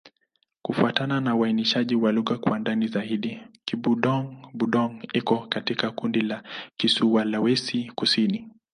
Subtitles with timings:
[0.61, 6.43] Kufuatana na uainishaji wa lugha kwa ndani zaidi, Kibudong-Budong iko katika kundi la
[6.77, 8.47] Kisulawesi-Kusini.